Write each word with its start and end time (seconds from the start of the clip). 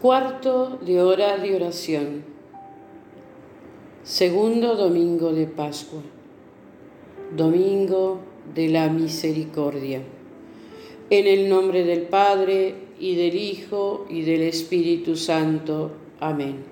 Cuarto 0.00 0.78
de 0.84 1.00
hora 1.00 1.38
de 1.38 1.56
oración. 1.56 2.22
Segundo 4.02 4.76
domingo 4.76 5.32
de 5.32 5.46
Pascua. 5.46 6.02
Domingo 7.34 8.20
de 8.54 8.68
la 8.68 8.90
Misericordia. 8.90 10.02
En 11.08 11.26
el 11.26 11.48
nombre 11.48 11.84
del 11.84 12.02
Padre 12.02 12.74
y 13.00 13.16
del 13.16 13.36
Hijo 13.36 14.04
y 14.10 14.20
del 14.20 14.42
Espíritu 14.42 15.16
Santo. 15.16 15.92
Amén. 16.20 16.62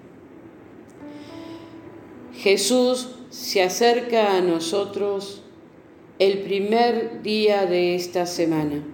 Jesús 2.35 3.09
se 3.31 3.63
acerca 3.63 4.37
a 4.37 4.43
nosotros 4.43 5.41
el 6.19 6.41
primer 6.41 7.23
día 7.23 7.65
de 7.65 7.95
esta 7.95 8.27
semana, 8.27 8.85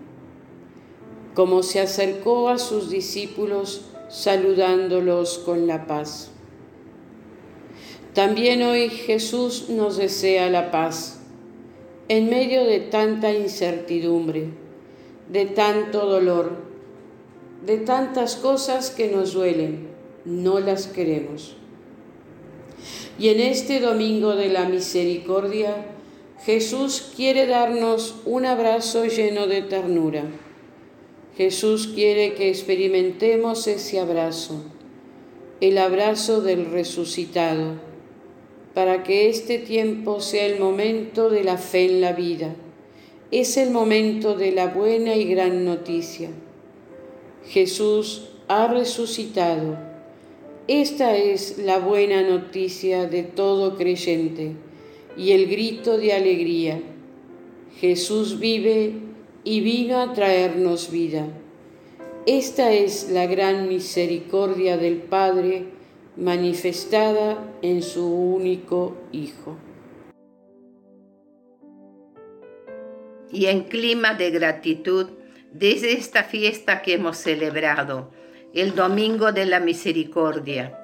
como 1.34 1.64
se 1.64 1.80
acercó 1.80 2.48
a 2.48 2.58
sus 2.58 2.90
discípulos 2.90 3.89
saludándolos 4.10 5.38
con 5.38 5.66
la 5.66 5.86
paz. 5.86 6.30
También 8.12 8.62
hoy 8.62 8.90
Jesús 8.90 9.68
nos 9.68 9.96
desea 9.96 10.50
la 10.50 10.72
paz 10.72 11.20
en 12.08 12.28
medio 12.28 12.64
de 12.64 12.80
tanta 12.80 13.32
incertidumbre, 13.32 14.48
de 15.30 15.46
tanto 15.46 16.06
dolor, 16.06 16.50
de 17.64 17.78
tantas 17.78 18.34
cosas 18.34 18.90
que 18.90 19.08
nos 19.12 19.32
duelen, 19.32 19.88
no 20.24 20.58
las 20.58 20.88
queremos. 20.88 21.56
Y 23.16 23.28
en 23.28 23.38
este 23.38 23.78
domingo 23.78 24.34
de 24.34 24.48
la 24.48 24.64
misericordia, 24.64 25.86
Jesús 26.44 27.12
quiere 27.14 27.46
darnos 27.46 28.16
un 28.24 28.44
abrazo 28.44 29.04
lleno 29.04 29.46
de 29.46 29.62
ternura 29.62 30.24
Jesús 31.40 31.86
quiere 31.94 32.34
que 32.34 32.50
experimentemos 32.50 33.66
ese 33.66 33.98
abrazo, 33.98 34.62
el 35.62 35.78
abrazo 35.78 36.42
del 36.42 36.66
resucitado, 36.66 37.80
para 38.74 39.04
que 39.04 39.30
este 39.30 39.56
tiempo 39.56 40.20
sea 40.20 40.44
el 40.44 40.60
momento 40.60 41.30
de 41.30 41.42
la 41.42 41.56
fe 41.56 41.86
en 41.86 42.02
la 42.02 42.12
vida. 42.12 42.54
Es 43.30 43.56
el 43.56 43.70
momento 43.70 44.36
de 44.36 44.52
la 44.52 44.66
buena 44.66 45.16
y 45.16 45.24
gran 45.24 45.64
noticia. 45.64 46.28
Jesús 47.48 48.32
ha 48.46 48.66
resucitado. 48.66 49.78
Esta 50.68 51.16
es 51.16 51.56
la 51.56 51.78
buena 51.78 52.20
noticia 52.20 53.06
de 53.06 53.22
todo 53.22 53.78
creyente 53.78 54.56
y 55.16 55.30
el 55.30 55.46
grito 55.46 55.96
de 55.96 56.12
alegría. 56.12 56.82
Jesús 57.80 58.38
vive 58.38 59.08
y 59.44 59.60
vino 59.60 60.00
a 60.00 60.12
traernos 60.12 60.90
vida. 60.90 61.26
Esta 62.26 62.72
es 62.72 63.10
la 63.10 63.26
gran 63.26 63.68
misericordia 63.68 64.76
del 64.76 64.96
Padre 64.96 65.66
manifestada 66.16 67.38
en 67.62 67.82
su 67.82 68.06
único 68.06 68.96
Hijo. 69.12 69.56
Y 73.32 73.46
en 73.46 73.64
clima 73.64 74.14
de 74.14 74.30
gratitud, 74.30 75.08
desde 75.52 75.92
esta 75.92 76.24
fiesta 76.24 76.82
que 76.82 76.94
hemos 76.94 77.16
celebrado, 77.16 78.10
el 78.52 78.74
Domingo 78.74 79.32
de 79.32 79.46
la 79.46 79.60
Misericordia, 79.60 80.76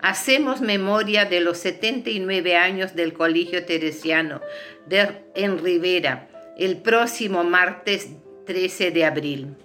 hacemos 0.00 0.60
memoria 0.60 1.24
de 1.24 1.40
los 1.40 1.58
79 1.58 2.56
años 2.56 2.94
del 2.94 3.12
Colegio 3.12 3.64
Teresiano 3.64 4.40
de, 4.86 5.22
en 5.34 5.58
Rivera, 5.58 6.28
el 6.58 6.78
próximo 6.78 7.44
martes 7.44 8.08
13 8.46 8.90
de 8.90 9.04
abril. 9.04 9.56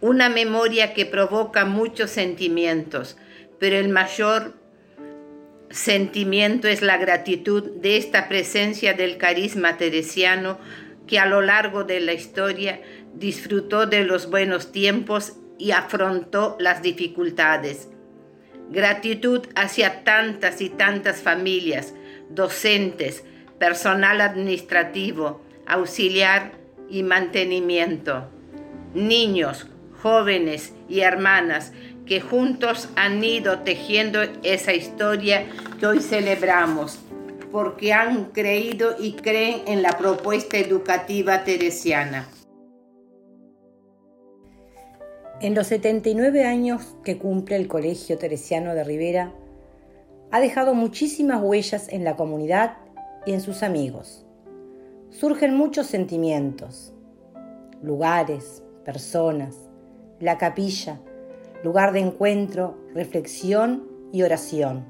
Una 0.00 0.28
memoria 0.28 0.94
que 0.94 1.06
provoca 1.06 1.64
muchos 1.64 2.10
sentimientos, 2.10 3.16
pero 3.58 3.76
el 3.76 3.88
mayor 3.88 4.54
sentimiento 5.70 6.68
es 6.68 6.82
la 6.82 6.98
gratitud 6.98 7.62
de 7.80 7.96
esta 7.96 8.28
presencia 8.28 8.94
del 8.94 9.16
carisma 9.16 9.76
teresiano 9.76 10.58
que 11.06 11.18
a 11.18 11.26
lo 11.26 11.40
largo 11.40 11.84
de 11.84 12.00
la 12.00 12.12
historia 12.12 12.80
disfrutó 13.14 13.86
de 13.86 14.04
los 14.04 14.30
buenos 14.30 14.72
tiempos 14.72 15.34
y 15.58 15.72
afrontó 15.72 16.56
las 16.58 16.82
dificultades. 16.82 17.88
Gratitud 18.70 19.46
hacia 19.54 20.04
tantas 20.04 20.60
y 20.60 20.70
tantas 20.70 21.22
familias, 21.22 21.94
docentes, 22.30 23.24
personal 23.58 24.20
administrativo, 24.20 25.40
auxiliar 25.66 26.52
y 26.88 27.02
mantenimiento, 27.02 28.28
niños, 28.94 29.66
jóvenes 30.02 30.72
y 30.88 31.00
hermanas 31.00 31.72
que 32.06 32.20
juntos 32.20 32.88
han 32.96 33.24
ido 33.24 33.60
tejiendo 33.60 34.20
esa 34.42 34.74
historia 34.74 35.46
que 35.80 35.86
hoy 35.86 36.00
celebramos, 36.00 36.98
porque 37.50 37.92
han 37.92 38.26
creído 38.26 38.96
y 38.98 39.12
creen 39.14 39.62
en 39.66 39.82
la 39.82 39.96
propuesta 39.96 40.58
educativa 40.58 41.44
teresiana. 41.44 42.28
En 45.40 45.54
los 45.54 45.66
79 45.68 46.44
años 46.44 46.96
que 47.04 47.18
cumple 47.18 47.56
el 47.56 47.66
Colegio 47.66 48.18
Teresiano 48.18 48.74
de 48.74 48.84
Rivera, 48.84 49.32
ha 50.30 50.40
dejado 50.40 50.74
muchísimas 50.74 51.42
huellas 51.42 51.88
en 51.88 52.04
la 52.04 52.16
comunidad 52.16 52.78
y 53.26 53.32
en 53.32 53.40
sus 53.40 53.62
amigos. 53.62 54.26
Surgen 55.10 55.56
muchos 55.56 55.86
sentimientos, 55.86 56.92
lugares, 57.82 58.62
personas, 58.84 59.56
la 60.20 60.38
capilla, 60.38 61.00
lugar 61.62 61.92
de 61.92 62.00
encuentro, 62.00 62.76
reflexión 62.94 63.88
y 64.12 64.22
oración. 64.22 64.84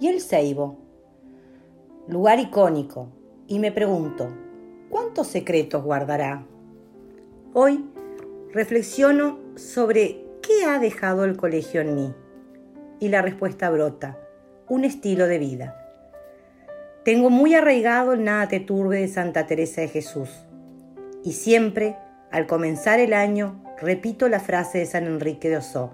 Y 0.00 0.08
el 0.08 0.20
ceibo, 0.20 0.76
lugar 2.06 2.38
icónico, 2.38 3.08
y 3.46 3.58
me 3.58 3.72
pregunto, 3.72 4.28
¿cuántos 4.90 5.26
secretos 5.28 5.82
guardará? 5.82 6.44
Hoy 7.54 7.84
reflexiono 8.52 9.38
sobre 9.56 10.24
qué 10.42 10.64
ha 10.64 10.78
dejado 10.78 11.24
el 11.24 11.36
colegio 11.36 11.80
en 11.80 11.94
mí. 11.94 12.14
Y 13.00 13.08
la 13.08 13.22
respuesta 13.22 13.70
brota, 13.70 14.18
un 14.68 14.84
estilo 14.84 15.26
de 15.26 15.38
vida. 15.38 15.87
Tengo 17.04 17.30
muy 17.30 17.54
arraigado 17.54 18.12
el 18.12 18.24
nada 18.24 18.48
te 18.48 18.60
turbe 18.60 19.00
de 19.00 19.08
Santa 19.08 19.46
Teresa 19.46 19.80
de 19.80 19.88
Jesús. 19.88 20.28
Y 21.24 21.32
siempre, 21.32 21.96
al 22.30 22.46
comenzar 22.46 23.00
el 23.00 23.14
año, 23.14 23.62
repito 23.80 24.28
la 24.28 24.40
frase 24.40 24.78
de 24.78 24.86
San 24.86 25.06
Enrique 25.06 25.48
de 25.48 25.58
Osó. 25.58 25.92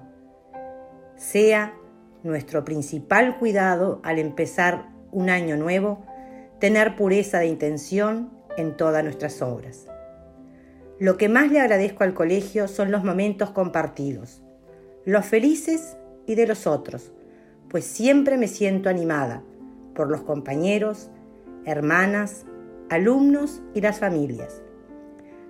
Sea 1.16 1.74
nuestro 2.22 2.64
principal 2.64 3.38
cuidado 3.38 4.00
al 4.02 4.18
empezar 4.18 4.86
un 5.12 5.30
año 5.30 5.56
nuevo, 5.56 6.04
tener 6.58 6.96
pureza 6.96 7.38
de 7.38 7.46
intención 7.46 8.30
en 8.56 8.76
todas 8.76 9.04
nuestras 9.04 9.42
obras. 9.42 9.86
Lo 10.98 11.16
que 11.16 11.28
más 11.28 11.50
le 11.50 11.60
agradezco 11.60 12.02
al 12.02 12.14
colegio 12.14 12.66
son 12.66 12.90
los 12.90 13.04
momentos 13.04 13.50
compartidos, 13.50 14.42
los 15.04 15.26
felices 15.26 15.96
y 16.26 16.34
de 16.34 16.46
los 16.46 16.66
otros, 16.66 17.12
pues 17.68 17.84
siempre 17.84 18.38
me 18.38 18.48
siento 18.48 18.88
animada 18.88 19.42
por 19.94 20.10
los 20.10 20.22
compañeros, 20.22 21.08
hermanas, 21.64 22.44
alumnos 22.90 23.62
y 23.74 23.80
las 23.80 24.00
familias. 24.00 24.62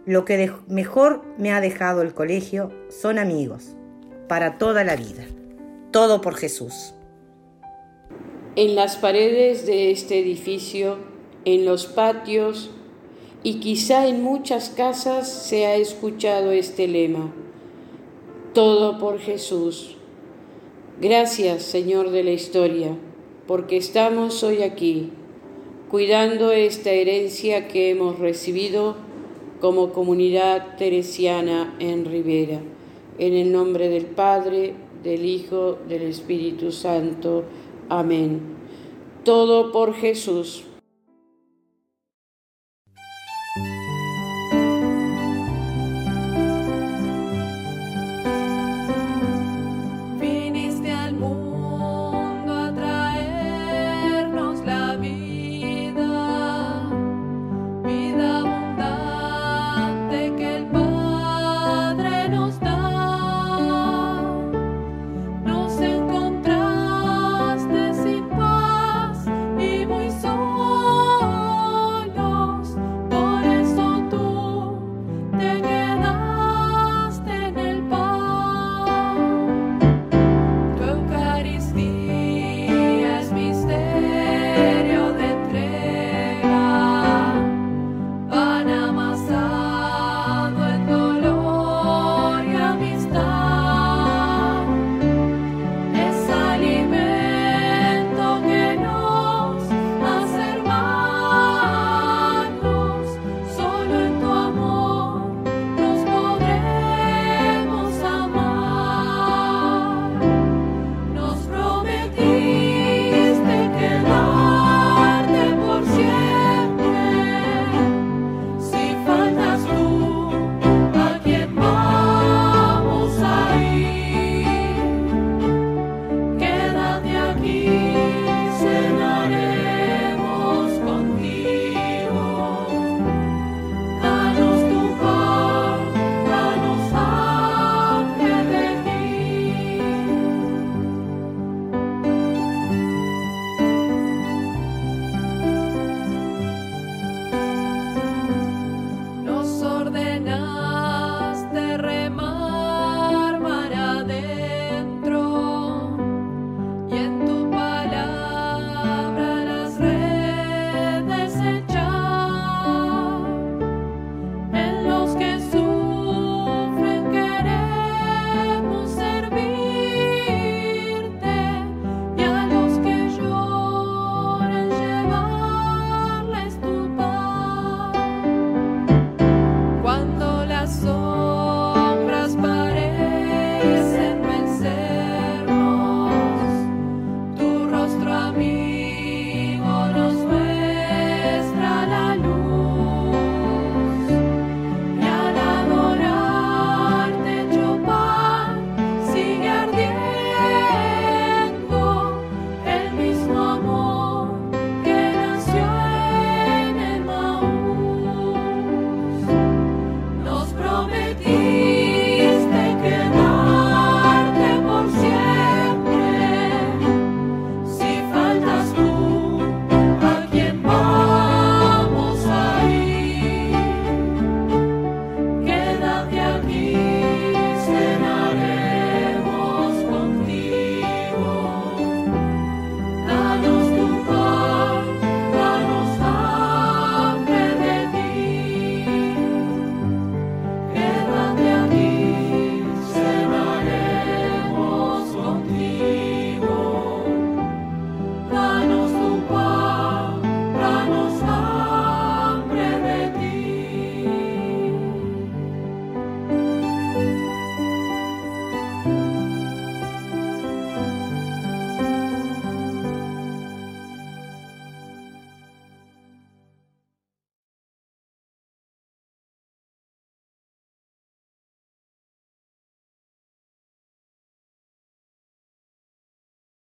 Lo 0.07 0.25
que 0.25 0.53
mejor 0.69 1.23
me 1.39 1.53
ha 1.53 1.61
dejado 1.61 2.03
el 2.03 2.15
colegio 2.15 2.71
son 2.91 3.19
amigos, 3.19 3.75
para 4.29 4.59
toda 4.59 4.85
la 4.85 4.97
vida. 4.97 5.25
Todo 5.91 6.21
por 6.21 6.35
Jesús. 6.35 6.95
En 8.57 8.75
las 8.75 8.97
paredes 8.97 9.67
de 9.67 9.91
este 9.91 10.19
edificio, 10.19 10.99
en 11.45 11.65
los 11.65 11.87
patios 11.87 12.71
y 13.43 13.61
quizá 13.61 14.07
en 14.07 14.23
muchas 14.23 14.71
casas 14.71 15.29
se 15.29 15.67
ha 15.67 15.77
escuchado 15.77 16.53
este 16.53 16.87
lema. 16.87 17.33
Todo 18.53 18.99
por 18.99 19.19
Jesús. 19.19 19.97
Gracias, 21.01 21.63
Señor 21.63 22.11
de 22.11 22.23
la 22.23 22.31
historia 22.31 22.97
porque 23.47 23.77
estamos 23.77 24.43
hoy 24.43 24.63
aquí, 24.63 25.11
cuidando 25.91 26.51
esta 26.51 26.91
herencia 26.91 27.69
que 27.69 27.91
hemos 27.91 28.19
recibido 28.19 28.97
como 29.61 29.93
comunidad 29.93 30.77
teresiana 30.77 31.75
en 31.79 32.05
Rivera. 32.05 32.61
En 33.19 33.35
el 33.35 33.53
nombre 33.53 33.89
del 33.89 34.07
Padre, 34.07 34.75
del 35.03 35.25
Hijo, 35.25 35.79
del 35.89 36.03
Espíritu 36.03 36.73
Santo. 36.73 37.45
Amén. 37.89 38.41
Todo 39.25 39.73
por 39.73 39.95
Jesús. 39.95 40.65